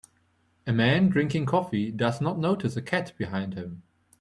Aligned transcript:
A 0.65 0.73
man 0.73 1.09
drinking 1.09 1.45
coffee 1.45 1.91
does 1.91 2.19
not 2.21 2.39
notice 2.39 2.75
a 2.75 2.81
cat 2.81 3.13
behind 3.19 3.53
him. 3.53 3.83